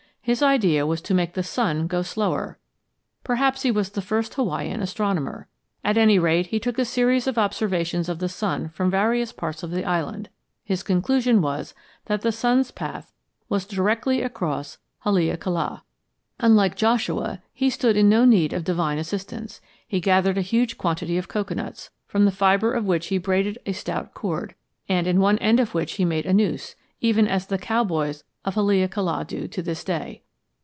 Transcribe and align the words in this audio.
His 0.23 0.43
idea 0.43 0.85
was 0.85 1.01
to 1.01 1.15
make 1.15 1.33
the 1.33 1.41
sun 1.41 1.87
go 1.87 2.03
slower. 2.03 2.59
Perhaps 3.23 3.63
he 3.63 3.71
was 3.71 3.89
the 3.89 4.03
first 4.03 4.35
Hawaiian 4.35 4.79
astronomer. 4.79 5.47
At 5.83 5.97
any 5.97 6.19
rate, 6.19 6.45
he 6.47 6.59
took 6.59 6.77
a 6.77 6.85
series 6.85 7.25
of 7.25 7.39
observations 7.39 8.07
of 8.07 8.19
the 8.19 8.29
sun 8.29 8.69
from 8.69 8.91
various 8.91 9.31
parts 9.31 9.63
of 9.63 9.71
the 9.71 9.83
island. 9.83 10.29
His 10.63 10.83
conclusion 10.83 11.41
was 11.41 11.73
that 12.05 12.21
the 12.21 12.31
sun's 12.31 12.69
path 12.69 13.11
was 13.49 13.65
directly 13.65 14.21
across 14.21 14.77
Haleakala. 14.99 15.81
Unlike 16.39 16.75
Joshua, 16.75 17.41
he 17.51 17.71
stood 17.71 17.97
in 17.97 18.07
no 18.07 18.23
need 18.23 18.53
of 18.53 18.63
divine 18.63 18.99
assistance. 18.99 19.59
He 19.87 19.99
gathered 19.99 20.37
a 20.37 20.41
huge 20.41 20.77
quantity 20.77 21.17
of 21.17 21.29
cocoanuts, 21.29 21.89
from 22.05 22.25
the 22.25 22.31
fibre 22.31 22.73
of 22.73 22.85
which 22.85 23.07
he 23.07 23.17
braided 23.17 23.57
a 23.65 23.71
stout 23.73 24.13
cord, 24.13 24.53
and 24.87 25.07
in 25.07 25.19
one 25.19 25.39
end 25.39 25.59
of 25.59 25.73
which 25.73 25.93
he 25.93 26.05
made 26.05 26.27
a 26.27 26.31
noose, 26.33 26.75
even 27.03 27.27
as 27.27 27.47
the 27.47 27.57
cowboys 27.57 28.23
of 28.43 28.55
Haleakala 28.55 29.23
do 29.25 29.47
to 29.47 29.61
this 29.61 29.83
day. 29.83 30.23